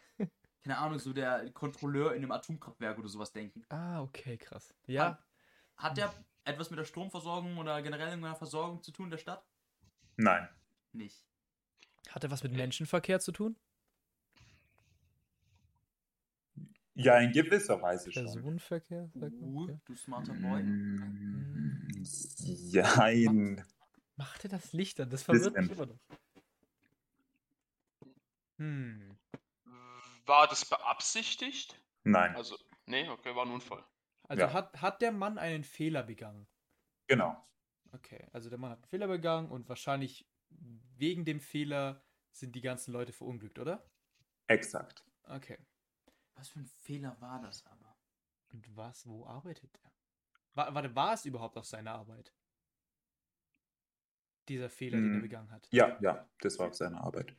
keine 0.64 0.78
Ahnung, 0.78 1.00
so 1.00 1.12
der 1.12 1.52
Kontrolleur 1.52 2.12
in 2.12 2.20
einem 2.20 2.32
Atomkraftwerk 2.32 2.98
oder 2.98 3.10
sowas 3.10 3.34
denken. 3.34 3.64
Ah, 3.70 4.02
okay, 4.02 4.38
krass. 4.38 4.74
Ja, 4.86 5.22
Hat 5.76 5.98
der 5.98 6.14
etwas 6.46 6.70
mit 6.70 6.80
der 6.80 6.86
Stromversorgung 6.86 7.58
oder 7.58 7.82
generell 7.82 8.08
irgendeiner 8.08 8.36
Versorgung 8.36 8.82
zu 8.82 8.92
tun 8.92 9.08
in 9.08 9.12
der 9.12 9.18
Stadt? 9.18 9.46
Nein. 10.16 10.48
Nicht. 10.94 11.26
hat 12.10 12.24
er 12.24 12.32
was 12.32 12.42
mit 12.42 12.54
Menschenverkehr 12.54 13.20
zu 13.20 13.34
tun? 13.34 13.58
Ja, 16.98 17.20
in 17.20 17.32
gewisser 17.32 17.82
Weise 17.82 18.12
schon. 18.12 18.24
Personenverkehr? 18.24 19.10
sagt? 19.14 19.34
Uh, 19.40 19.64
Okay. 19.64 19.80
du 19.86 19.96
smarter 19.96 20.34
Boy. 20.34 20.64
Mm, 20.64 21.88
Jein. 22.44 23.64
Macht 24.16 24.44
er 24.46 24.50
das 24.50 24.74
Licht 24.74 25.00
an? 25.00 25.10
Das 25.10 25.24
verwirrt 25.24 25.56
mich 25.56 25.72
immer 25.72 25.86
noch. 25.86 26.00
Hm. 28.58 29.18
War 30.26 30.48
das 30.48 30.66
beabsichtigt? 30.66 31.80
Nein, 32.04 32.36
Also, 32.36 32.58
nee, 32.86 33.08
okay, 33.10 33.36
war 33.36 33.46
ein 33.46 33.52
Unfall. 33.52 33.84
Also 34.28 34.44
Ja. 34.44 34.54
hat, 34.54 34.82
hat 34.82 35.02
der 35.02 35.12
Mann 35.12 35.38
einen 35.38 35.64
Fehler 35.64 36.04
begangen? 36.04 36.48
genau. 37.08 37.44
Okay, 37.94 38.28
also 38.34 38.50
der 38.50 38.58
Mann 38.60 38.72
hat 38.72 38.80
einen 38.80 38.88
Fehler 38.90 39.08
begangen 39.08 39.50
und 39.50 39.70
wahrscheinlich 39.70 40.28
wegen 40.50 41.24
dem 41.24 41.40
Fehler 41.40 42.04
sind 42.32 42.54
die 42.54 42.62
ganzen 42.62 42.92
Leute 42.92 43.14
verunglückt, 43.14 43.60
oder? 43.60 43.90
Exakt. 44.48 45.06
Okay. 45.24 45.58
Was 46.38 46.48
für 46.48 46.60
ein 46.60 46.66
Fehler 46.68 47.20
war 47.20 47.42
das 47.42 47.66
aber? 47.66 47.98
Und 48.54 48.78
was, 48.78 49.06
wo 49.08 49.26
arbeitet 49.26 49.78
er? 49.84 49.92
Wa- 50.54 50.74
Warte, 50.74 50.96
war 50.96 51.14
es 51.14 51.26
überhaupt 51.26 51.58
auf 51.58 51.66
seine 51.66 51.92
Arbeit? 51.92 52.34
Dieser 54.50 54.72
Fehler, 54.72 55.00
den 55.00 55.14
er 55.14 55.20
Hm. 55.20 55.22
begangen 55.22 55.52
hat. 55.52 55.70
Ja, 55.72 55.98
ja, 56.02 56.28
das 56.42 56.58
war 56.60 56.68
auf 56.70 56.76
seine 56.76 57.00
Arbeit. 57.02 57.36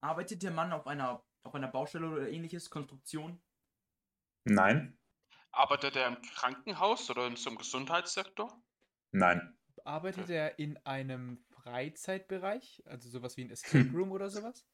Arbeitet 0.00 0.42
der 0.42 0.52
Mann 0.52 0.72
auf 0.72 0.86
einer, 0.86 1.22
auf 1.42 1.54
einer 1.54 1.68
Baustelle 1.68 2.08
oder 2.08 2.30
ähnliches, 2.30 2.70
Konstruktion? 2.70 3.42
Nein, 4.46 4.96
Arbeitet 5.50 5.96
er 5.96 6.06
im 6.06 6.22
Krankenhaus 6.22 7.10
oder 7.10 7.26
in 7.26 7.34
so 7.34 7.50
einem 7.50 7.58
Gesundheitssektor? 7.58 8.62
nein, 9.12 9.56
Arbeitet 9.86 10.28
er 10.28 10.58
in 10.58 10.76
einem 10.84 11.38
Freizeitbereich? 11.38 12.82
Also 12.84 13.08
sowas 13.08 13.38
wie 13.38 13.44
ein 13.46 13.50
Escape 13.50 13.90
Room 13.96 14.12
oder 14.12 14.28
sowas? 14.28 14.66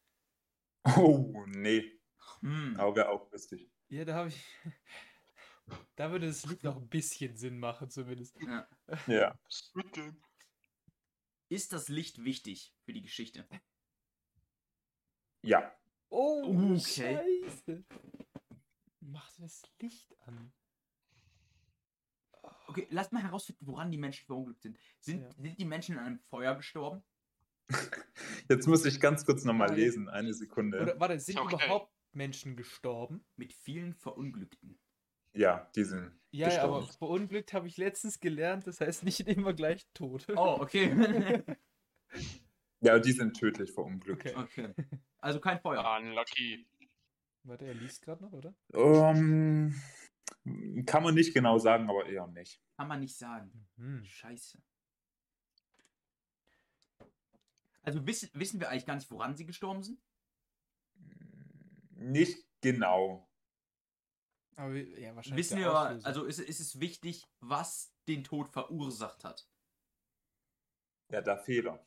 Oh, 0.96 1.44
nee. 1.48 1.98
Hm. 2.40 2.76
Aber 2.78 2.96
wäre 2.96 3.08
auch 3.08 3.30
lustig. 3.32 3.70
Ja, 3.88 4.04
da 4.04 4.14
habe 4.14 4.28
ich. 4.28 4.44
Da 5.94 6.10
würde 6.10 6.26
das 6.26 6.44
Lied 6.44 6.64
noch 6.64 6.76
ein 6.76 6.88
bisschen 6.88 7.36
Sinn 7.36 7.58
machen, 7.58 7.88
zumindest. 7.88 8.36
Ja. 8.42 8.68
Ja. 9.06 9.38
Ist 11.48 11.72
das 11.72 11.88
Licht 11.88 12.24
wichtig 12.24 12.74
für 12.84 12.92
die 12.92 13.00
Geschichte? 13.00 13.46
Ja. 15.42 15.72
Oh, 16.08 16.42
Okay. 16.74 17.40
Scheiße. 17.46 17.84
Macht 19.00 19.38
das 19.38 19.62
Licht 19.80 20.14
an. 20.26 20.52
Okay, 22.66 22.86
lasst 22.90 23.12
mal 23.12 23.22
herausfinden, 23.22 23.66
woran 23.66 23.90
die 23.90 23.98
Menschen 23.98 24.26
verunglückt 24.26 24.62
sind. 24.62 24.78
Sind, 25.00 25.22
Ja. 25.22 25.32
sind 25.34 25.58
die 25.58 25.64
Menschen 25.64 25.94
in 25.96 26.00
einem 26.00 26.18
Feuer 26.18 26.54
gestorben? 26.56 27.02
Jetzt 28.48 28.66
muss 28.66 28.84
ich 28.84 29.00
ganz 29.00 29.24
kurz 29.24 29.44
nochmal 29.44 29.74
lesen. 29.74 30.08
Eine 30.08 30.34
Sekunde. 30.34 30.80
Oder 30.82 30.98
warte, 30.98 31.18
sind 31.20 31.38
Okay. 31.38 31.54
überhaupt 31.54 31.92
Menschen 32.14 32.56
gestorben? 32.56 33.24
Mit 33.36 33.52
vielen 33.52 33.94
Verunglückten. 33.94 34.78
Ja, 35.34 35.70
die 35.74 35.84
sind 35.84 36.12
Ja, 36.30 36.50
ja, 36.50 36.62
aber 36.64 36.80
gestorben. 36.80 36.98
verunglückt 36.98 37.52
habe 37.52 37.66
ich 37.66 37.76
letztens 37.78 38.20
gelernt, 38.20 38.66
das 38.66 38.80
heißt 38.80 39.04
nicht 39.04 39.20
immer 39.20 39.54
gleich 39.54 39.86
tot. 39.94 40.26
Oh, 40.36 40.58
okay. 40.60 41.42
Ja, 42.84 42.98
die 42.98 43.12
sind 43.12 43.34
tödlich 43.36 43.70
verunglückt. 43.70 44.34
Okay. 44.34 44.34
okay. 44.36 44.74
Also 45.18 45.38
kein 45.38 45.60
Feuer. 45.60 45.98
Unlucky. 46.00 46.66
Warte, 47.44 47.64
er 47.64 47.74
liest 47.74 48.02
gerade 48.02 48.24
noch, 48.24 48.32
oder? 48.32 48.54
Ähm, 48.74 49.80
kann 50.84 51.04
man 51.04 51.14
nicht 51.14 51.32
genau 51.32 51.58
sagen, 51.58 51.88
aber 51.88 52.06
eher 52.06 52.26
nicht. 52.26 52.60
Kann 52.76 52.88
man 52.88 52.98
nicht 52.98 53.16
sagen. 53.16 53.68
Mhm. 53.76 54.04
Scheiße. 54.04 54.58
Also 57.82 58.04
wissen, 58.06 58.30
wissen 58.34 58.58
wir 58.58 58.68
eigentlich 58.68 58.86
gar 58.86 58.96
nicht, 58.96 59.10
woran 59.12 59.36
sie 59.36 59.46
gestorben 59.46 59.84
sind? 59.84 60.00
Nicht 62.10 62.46
genau. 62.60 63.28
Aber 64.56 64.74
ja, 64.74 65.14
wahrscheinlich. 65.16 65.46
Wissen 65.46 65.58
wir 65.58 65.70
aber, 65.70 66.04
also 66.04 66.24
ist, 66.24 66.38
ist 66.38 66.60
es 66.60 66.80
wichtig, 66.80 67.26
was 67.40 67.94
den 68.08 68.24
Tod 68.24 68.48
verursacht 68.48 69.24
hat? 69.24 69.48
Ja, 71.10 71.20
der 71.20 71.38
Fehler. 71.38 71.84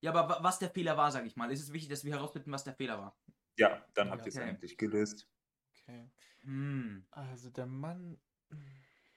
Ja, 0.00 0.12
aber 0.12 0.28
wa- 0.28 0.42
was 0.42 0.58
der 0.58 0.70
Fehler 0.70 0.96
war, 0.96 1.10
sage 1.10 1.26
ich 1.26 1.36
mal. 1.36 1.50
Ist 1.50 1.62
es 1.62 1.72
wichtig, 1.72 1.88
dass 1.90 2.04
wir 2.04 2.12
herausfinden, 2.14 2.52
was 2.52 2.64
der 2.64 2.74
Fehler 2.74 2.98
war? 2.98 3.18
Ja, 3.58 3.84
dann 3.94 4.10
habt 4.10 4.20
Ja, 4.20 4.26
ihr 4.26 4.28
es 4.28 4.36
okay. 4.36 4.48
eigentlich 4.48 4.76
gelöst. 4.78 5.28
Okay. 5.70 6.10
Hm. 6.42 7.06
Also 7.10 7.50
der 7.50 7.66
Mann 7.66 8.20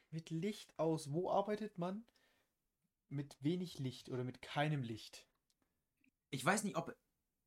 mit 0.10 0.30
Licht 0.30 0.78
aus. 0.80 1.12
Wo 1.12 1.30
arbeitet 1.30 1.78
man? 1.78 2.06
Mit 3.10 3.38
wenig 3.44 3.80
Licht 3.80 4.10
oder 4.10 4.24
mit 4.24 4.42
keinem 4.42 4.84
Licht? 4.84 5.28
Ich 6.30 6.46
weiß 6.46 6.64
nicht, 6.64 6.76
ob 6.76 6.96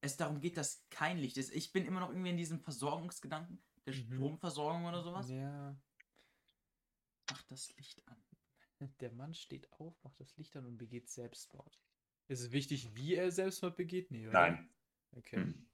es 0.02 0.16
darum 0.16 0.40
geht, 0.40 0.56
dass 0.56 0.84
kein 0.90 1.16
Licht 1.16 1.36
ist. 1.38 1.50
Ich 1.52 1.72
bin 1.72 1.86
immer 1.86 2.00
noch 2.00 2.10
irgendwie 2.10 2.30
in 2.30 2.36
diesem 2.36 2.60
Versorgungsgedanken, 2.60 3.62
der 3.86 3.94
Mhm. 3.94 4.16
Stromversorgung 4.16 4.84
oder 4.84 5.02
sowas. 5.02 5.30
Ja. 5.30 5.80
Macht 7.30 7.50
das 7.50 7.74
Licht 7.76 8.06
an. 8.08 8.22
Der 9.00 9.12
Mann 9.12 9.32
steht 9.32 9.72
auf, 9.72 9.94
macht 10.02 10.18
das 10.18 10.36
Licht 10.36 10.56
an 10.56 10.66
und 10.66 10.76
begeht 10.76 11.08
Selbstmord. 11.08 11.80
Ist 12.26 12.40
es 12.40 12.50
wichtig, 12.50 12.94
wie 12.96 13.14
er 13.14 13.30
Selbstmord 13.30 13.76
begeht? 13.76 14.10
Nee, 14.10 14.26
oder? 14.26 14.32
Nein. 14.50 14.74
Okay. 15.12 15.36
Hm. 15.36 15.68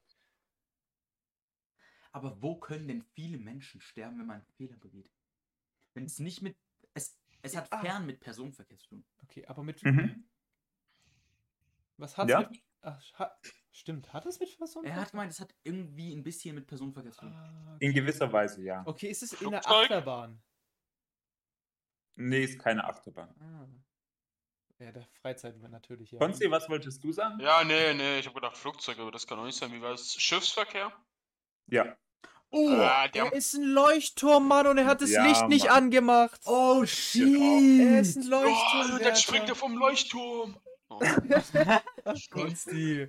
Aber 2.13 2.43
wo 2.43 2.59
können 2.59 2.87
denn 2.89 3.03
viele 3.03 3.39
Menschen 3.39 3.81
sterben, 3.81 4.19
wenn 4.19 4.27
man 4.27 4.37
einen 4.37 4.47
Fehler 4.57 4.77
begeht? 4.77 5.11
Wenn 5.95 6.05
es 6.05 6.19
nicht 6.19 6.43
mit. 6.43 6.57
Es, 6.93 7.19
es 7.43 7.57
hat 7.57 7.73
Ah. 7.73 7.81
fern 7.81 8.05
mit 8.07 8.21
Personenverkehr 8.21 8.79
zu 8.79 8.89
tun. 8.89 9.05
Okay, 9.23 9.47
aber 9.47 9.63
mit. 9.63 9.83
Mhm. 9.85 10.29
Was 11.97 12.17
hat 12.19 12.29
Ja. 12.29 12.41
mit. 12.41 12.63
Ach, 12.83 13.03
ha, 13.19 13.41
stimmt, 13.73 14.13
hat 14.13 14.27
es 14.27 14.39
mit 14.41 14.57
Person? 14.59 14.85
Er 14.85 14.97
hat 14.97 15.11
gemeint, 15.11 15.33
es 15.33 15.41
hat 15.41 15.55
irgendwie 15.63 16.13
ein 16.15 16.23
bisschen 16.23 16.55
mit 16.55 16.67
Personenverkehr 16.67 17.13
zu 17.13 17.21
tun. 17.21 17.33
Ah, 17.33 17.77
In 17.81 17.91
okay. 17.91 18.01
gewisser 18.01 18.33
Weise, 18.33 18.63
ja. 18.63 18.83
okay, 18.87 19.09
ist 19.09 19.23
es 19.23 19.33
in 19.41 19.51
der? 19.51 19.67
Achterbahn? 19.69 20.41
Nee, 22.17 22.45
ist 22.45 22.59
keine 22.59 22.85
Achterbahn. 22.85 23.29
Ah. 23.41 23.69
Ja, 24.81 24.93
der 24.93 25.07
Freizeit 25.23 25.57
natürlich, 25.71 26.13
ja. 26.13 26.19
Konzi, 26.19 26.49
was 26.51 26.69
wolltest 26.69 27.03
du 27.03 27.13
sagen? 27.13 27.41
Ja, 27.41 27.65
nee, 27.65 27.95
nee, 27.95 28.19
ich 28.21 28.27
habe 28.27 28.35
gedacht 28.35 28.57
Flugzeug, 28.57 28.99
aber 29.01 29.11
das 29.11 29.27
kann 29.27 29.39
auch 29.39 29.45
nicht 29.45 29.59
sein. 29.59 29.73
Wie 29.73 29.81
war 29.83 29.93
es? 29.93 30.13
Schiffsverkehr? 30.15 30.93
Ja. 31.67 31.97
Oh, 32.51 32.69
Ah, 32.71 33.09
der- 33.09 33.25
er 33.27 33.33
ist 33.35 33.55
ein 33.55 33.65
Leuchtturm, 33.65 34.49
Mann, 34.49 34.67
und 34.69 34.79
er 34.79 34.87
hat 34.87 35.03
das 35.03 35.11
Ja, 35.11 35.27
Licht 35.27 35.49
nicht 35.49 35.67
Mann. 35.67 35.85
angemacht. 35.85 36.41
Oh, 36.47 36.79
er 36.81 36.87
shit! 36.87 37.23
ist 38.01 38.17
ein 38.17 38.23
Leuchtturm. 38.29 38.93
Oh, 38.95 38.99
jetzt 39.05 39.23
springt 39.23 39.49
er 39.49 39.55
vom 39.55 39.77
Leuchtturm. 39.77 40.59
Oh, 42.05 42.15
Konsti. 42.31 43.03
äh, 43.03 43.09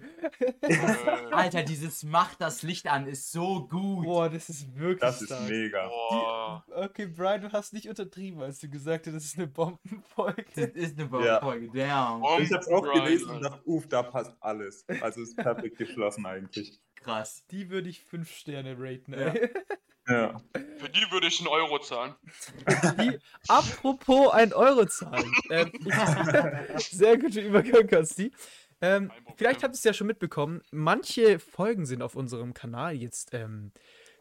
Alter, 1.31 1.63
dieses 1.63 2.03
Macht 2.03 2.41
das 2.41 2.63
Licht 2.63 2.87
an 2.87 3.07
ist 3.07 3.31
so 3.31 3.65
gut. 3.67 4.03
Boah, 4.03 4.29
das 4.29 4.49
ist 4.49 4.75
wirklich 4.75 4.99
Das 4.99 5.21
ist 5.21 5.27
stark. 5.27 5.47
mega. 5.49 5.87
boah. 5.87 6.65
Okay, 6.75 7.05
Brian, 7.07 7.39
du 7.41 7.51
hast 7.51 7.71
nicht 7.71 7.87
untertrieben, 7.87 8.41
als 8.41 8.59
du 8.59 8.69
gesagt 8.69 9.07
hast, 9.07 9.13
das 9.13 9.23
ist 9.23 9.37
eine 9.37 9.47
Das 9.47 9.53
Bombenfolge. 9.53 10.43
ist 10.73 10.99
eine 10.99 11.25
Ja. 11.25 11.39
Folge. 11.39 11.69
Damn. 11.73 12.23
Oh, 12.23 12.39
Ich 12.41 12.51
hab's 12.51 12.67
auch 12.67 12.81
Brian, 12.81 13.05
gelesen 13.05 13.29
und 13.29 13.41
dachte, 13.41 13.61
uff, 13.65 13.87
da 13.87 14.03
passt 14.03 14.33
alles. 14.41 14.85
Also 15.01 15.21
ist 15.21 15.37
perfekt 15.37 15.77
geschlossen 15.77 16.25
eigentlich. 16.25 16.81
Krass. 16.95 17.45
Die 17.51 17.69
würde 17.69 17.87
ich 17.89 18.03
fünf 18.03 18.29
Sterne 18.31 18.75
raten, 18.77 19.13
Ja. 19.13 19.19
ey. 19.29 19.41
Ja. 19.43 19.49
Für 20.09 20.89
die 20.89 21.11
würde 21.11 21.27
ich 21.27 21.39
einen 21.39 21.49
Euro 21.49 21.79
zahlen. 21.79 22.15
Die, 22.99 23.19
apropos 23.47 24.33
ein 24.33 24.53
Euro 24.53 24.85
zahlen. 24.85 25.31
Ähm, 25.49 25.71
sehr 26.77 27.17
guter 27.17 27.41
Übergang, 27.41 27.87
Konsti. 27.87 28.31
Ähm, 28.81 29.11
vielleicht 29.35 29.63
habt 29.63 29.73
ihr 29.73 29.77
es 29.77 29.83
ja 29.83 29.93
schon 29.93 30.07
mitbekommen, 30.07 30.61
manche 30.71 31.39
Folgen 31.39 31.85
sind 31.85 32.01
auf 32.01 32.15
unserem 32.15 32.53
Kanal 32.53 32.95
jetzt 32.95 33.33
ähm, 33.33 33.71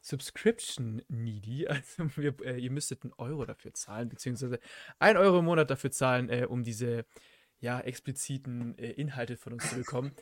Subscription 0.03 1.03
needy. 1.09 1.67
Also 1.69 2.11
wir, 2.17 2.35
äh, 2.45 2.59
ihr 2.59 2.71
müsstet 2.71 3.05
einen 3.05 3.13
Euro 3.19 3.45
dafür 3.45 3.73
zahlen, 3.75 4.09
beziehungsweise 4.09 4.59
ein 4.99 5.17
Euro 5.17 5.39
im 5.39 5.45
Monat 5.45 5.71
dafür 5.71 5.91
zahlen, 5.91 6.29
äh, 6.29 6.47
um 6.49 6.65
diese 6.65 7.05
ja, 7.61 7.81
expliziten 7.81 8.77
äh, 8.79 8.91
Inhalte 8.93 9.37
von 9.37 9.55
uns 9.55 9.69
zu 9.71 9.77
bekommen. 9.77 10.13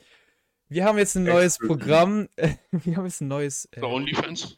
Wir 0.69 0.85
haben 0.85 0.99
jetzt 0.99 1.15
ein 1.17 1.25
neues. 1.25 1.59
Programm. 1.59 2.29
Äh, 2.37 2.55
wir 2.73 2.97
haben 2.97 3.05
jetzt 3.05 3.21
ein 3.21 3.29
neues. 3.29 3.67
Äh, 3.73 3.81
Für 3.81 3.89
OnlyFans. 3.89 4.57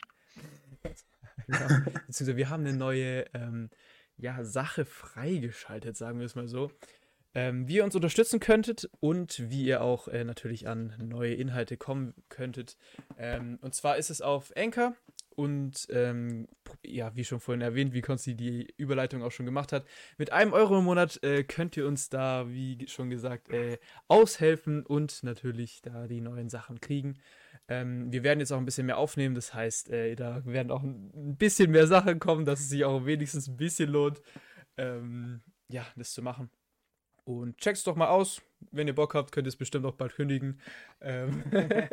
Ja, 1.46 1.82
beziehungsweise 2.06 2.36
wir 2.36 2.50
haben 2.50 2.66
eine 2.66 2.76
neue 2.76 3.24
ähm, 3.34 3.70
ja, 4.16 4.44
Sache 4.44 4.84
freigeschaltet, 4.84 5.96
sagen 5.96 6.18
wir 6.18 6.26
es 6.26 6.34
mal 6.34 6.48
so. 6.48 6.70
Ähm, 7.34 7.68
wie 7.68 7.76
ihr 7.76 7.84
uns 7.84 7.94
unterstützen 7.94 8.40
könntet 8.40 8.90
und 9.00 9.50
wie 9.50 9.64
ihr 9.64 9.82
auch 9.82 10.08
äh, 10.08 10.24
natürlich 10.24 10.66
an 10.66 10.94
neue 10.98 11.34
Inhalte 11.34 11.76
kommen 11.76 12.14
könntet. 12.30 12.76
Ähm, 13.18 13.58
und 13.60 13.74
zwar 13.74 13.96
ist 13.98 14.10
es 14.10 14.22
auf 14.22 14.50
Anchor 14.56 14.94
und 15.38 15.86
ähm, 15.90 16.48
ja, 16.84 17.14
wie 17.14 17.24
schon 17.24 17.38
vorhin 17.38 17.60
erwähnt, 17.60 17.92
wie 17.92 18.00
Konsti 18.00 18.34
die 18.34 18.66
Überleitung 18.76 19.22
auch 19.22 19.30
schon 19.30 19.46
gemacht 19.46 19.72
hat, 19.72 19.86
mit 20.16 20.32
einem 20.32 20.52
Euro 20.52 20.78
im 20.78 20.84
Monat 20.84 21.22
äh, 21.22 21.44
könnt 21.44 21.76
ihr 21.76 21.86
uns 21.86 22.08
da, 22.08 22.46
wie 22.48 22.88
schon 22.88 23.08
gesagt, 23.08 23.48
äh, 23.50 23.78
aushelfen 24.08 24.84
und 24.84 25.22
natürlich 25.22 25.80
da 25.80 26.08
die 26.08 26.20
neuen 26.20 26.48
Sachen 26.48 26.80
kriegen. 26.80 27.20
Ähm, 27.68 28.10
wir 28.10 28.22
werden 28.22 28.40
jetzt 28.40 28.52
auch 28.52 28.58
ein 28.58 28.64
bisschen 28.64 28.86
mehr 28.86 28.96
aufnehmen, 28.98 29.34
das 29.34 29.52
heißt, 29.52 29.90
äh, 29.90 30.14
da 30.16 30.44
werden 30.46 30.70
auch 30.72 30.82
ein 30.82 31.36
bisschen 31.36 31.70
mehr 31.70 31.86
Sachen 31.86 32.18
kommen, 32.18 32.46
dass 32.46 32.60
es 32.60 32.70
sich 32.70 32.84
auch 32.84 33.04
wenigstens 33.04 33.46
ein 33.46 33.58
bisschen 33.58 33.90
lohnt, 33.90 34.22
ähm, 34.78 35.42
ja, 35.70 35.86
das 35.96 36.12
zu 36.12 36.22
machen. 36.22 36.50
Und 37.24 37.58
checkt's 37.58 37.84
doch 37.84 37.94
mal 37.94 38.08
aus. 38.08 38.40
Wenn 38.70 38.86
ihr 38.86 38.94
Bock 38.94 39.14
habt, 39.14 39.32
könnt 39.32 39.46
ihr 39.46 39.50
es 39.50 39.56
bestimmt 39.56 39.84
auch 39.84 39.96
bald 39.96 40.14
kündigen. 40.14 40.62
Ähm 41.02 41.44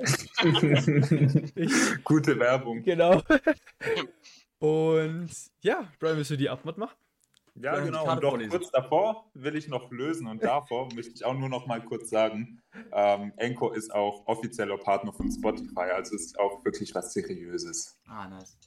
ich, 1.56 2.04
Gute 2.06 2.40
Werbung. 2.40 2.84
genau. 2.84 3.22
Und 4.60 5.30
ja, 5.62 5.92
Brian, 6.00 6.16
willst 6.16 6.32
du 6.32 6.38
die 6.38 6.50
Abmod 6.50 6.78
machen? 6.78 6.96
Ja, 7.56 7.80
genau. 7.80 8.12
Und 8.12 8.22
doch 8.22 8.30
vorlesen. 8.32 8.52
kurz 8.52 8.70
davor 8.72 9.32
will 9.34 9.56
ich 9.56 9.68
noch 9.70 9.90
lösen 9.92 10.28
und 10.28 10.44
davor 10.44 10.90
möchte 10.94 11.14
ich 11.14 11.24
auch 11.24 11.34
nur 11.34 11.48
noch 11.50 11.68
mal 11.68 11.84
kurz 11.84 12.10
sagen, 12.10 12.62
ähm, 12.92 13.32
Enco 13.38 13.72
ist 13.72 13.94
auch 13.94 14.28
offizieller 14.28 14.78
Partner 14.78 15.14
von 15.14 15.32
Spotify, 15.32 15.92
also 15.94 16.16
ist 16.16 16.38
auch 16.38 16.64
wirklich 16.66 16.94
was 16.94 17.14
Seriöses. 17.14 17.98
Ah, 18.08 18.28
nice. 18.28 18.58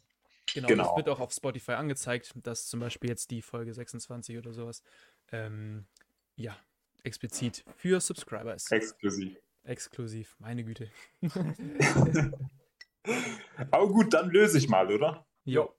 Genau, 0.54 0.68
Genau. 0.68 0.84
das 0.84 0.96
wird 0.96 1.08
auch 1.10 1.20
auf 1.20 1.32
Spotify 1.32 1.72
angezeigt, 1.72 2.32
dass 2.42 2.66
zum 2.66 2.80
Beispiel 2.80 3.10
jetzt 3.10 3.30
die 3.30 3.42
Folge 3.42 3.74
26 3.74 4.38
oder 4.38 4.54
sowas, 4.54 4.82
ähm, 5.32 5.86
ja, 6.36 6.56
explizit 7.02 7.64
für 7.76 8.00
Subscriber 8.00 8.54
ist. 8.54 8.72
Exklusiv. 8.72 9.36
Exklusiv, 9.64 10.36
meine 10.38 10.64
Güte. 10.64 10.90
Aber 13.70 13.88
gut, 13.88 14.14
dann 14.14 14.30
löse 14.30 14.56
ich 14.56 14.68
mal, 14.68 14.90
oder? 14.90 15.26
Jo. 15.44 15.74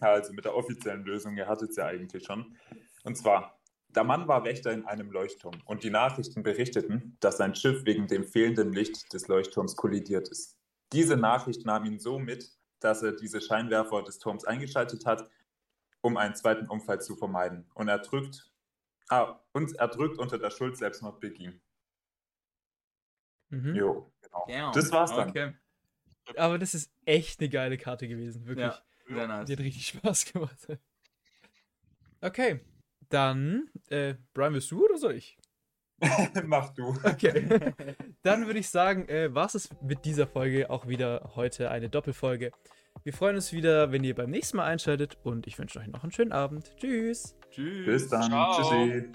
Also 0.00 0.32
mit 0.32 0.44
der 0.44 0.54
offiziellen 0.54 1.04
Lösung, 1.04 1.36
ihr 1.36 1.46
hattet 1.46 1.70
es 1.70 1.76
ja 1.76 1.86
eigentlich 1.86 2.24
schon. 2.24 2.56
Und 3.04 3.16
zwar, 3.16 3.60
der 3.88 4.04
Mann 4.04 4.28
war 4.28 4.44
Wächter 4.44 4.72
in 4.72 4.86
einem 4.86 5.10
Leuchtturm 5.10 5.60
und 5.66 5.82
die 5.84 5.90
Nachrichten 5.90 6.42
berichteten, 6.42 7.16
dass 7.20 7.36
sein 7.36 7.54
Schiff 7.54 7.84
wegen 7.84 8.06
dem 8.06 8.24
fehlenden 8.24 8.72
Licht 8.72 9.12
des 9.12 9.28
Leuchtturms 9.28 9.76
kollidiert 9.76 10.28
ist. 10.28 10.56
Diese 10.92 11.16
Nachricht 11.16 11.66
nahm 11.66 11.84
ihn 11.84 11.98
so 11.98 12.18
mit, 12.18 12.50
dass 12.80 13.02
er 13.02 13.12
diese 13.12 13.40
Scheinwerfer 13.40 14.02
des 14.02 14.18
Turms 14.18 14.44
eingeschaltet 14.44 15.06
hat, 15.06 15.28
um 16.00 16.16
einen 16.16 16.34
zweiten 16.34 16.68
Unfall 16.68 17.00
zu 17.00 17.14
vermeiden. 17.14 17.68
Und 17.74 17.88
er 17.88 17.98
drückt, 17.98 18.50
ah, 19.08 19.38
und 19.52 19.76
er 19.76 19.88
drückt 19.88 20.18
unter 20.18 20.38
der 20.38 20.50
Schuld 20.50 20.76
Selbstmord 20.76 21.20
beging. 21.20 21.60
Mhm. 23.50 23.74
Jo, 23.74 24.12
genau. 24.22 24.46
Damn. 24.48 24.72
Das 24.72 24.90
war's 24.92 25.14
dann. 25.14 25.30
Okay. 25.30 25.54
Aber 26.36 26.58
das 26.58 26.74
ist 26.74 26.92
echt 27.04 27.40
eine 27.40 27.48
geile 27.48 27.76
Karte 27.76 28.06
gewesen, 28.06 28.46
wirklich. 28.46 28.66
Ja, 28.66 28.82
sehr 29.14 29.28
nice. 29.28 29.46
Die 29.46 29.52
hat 29.52 29.60
richtig 29.60 29.86
Spaß 29.98 30.32
gemacht. 30.32 30.68
Okay, 32.20 32.60
dann, 33.10 33.68
äh, 33.88 34.14
Brian, 34.32 34.54
willst 34.54 34.70
du 34.70 34.84
oder 34.84 34.96
soll 34.96 35.16
ich? 35.16 35.36
Mach 36.46 36.72
du. 36.72 36.94
Okay. 37.02 37.74
Dann 38.22 38.46
würde 38.46 38.58
ich 38.58 38.70
sagen, 38.70 39.06
äh, 39.08 39.34
war 39.34 39.46
es 39.46 39.68
mit 39.82 40.06
dieser 40.06 40.26
Folge 40.26 40.70
auch 40.70 40.88
wieder 40.88 41.32
heute 41.34 41.70
eine 41.70 41.90
Doppelfolge. 41.90 42.52
Wir 43.02 43.12
freuen 43.12 43.36
uns 43.36 43.52
wieder, 43.52 43.92
wenn 43.92 44.02
ihr 44.02 44.14
beim 44.14 44.30
nächsten 44.30 44.56
Mal 44.56 44.64
einschaltet 44.64 45.18
und 45.24 45.46
ich 45.46 45.58
wünsche 45.58 45.78
euch 45.78 45.88
noch 45.88 46.02
einen 46.02 46.12
schönen 46.12 46.32
Abend. 46.32 46.74
Tschüss. 46.76 47.36
Tschüss. 47.50 47.86
Bis 47.86 48.08
dann. 48.08 48.30
Ciao. 48.30 48.62
Tschüssi. 48.62 49.12